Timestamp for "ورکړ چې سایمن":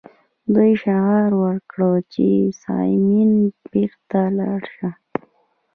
1.43-3.31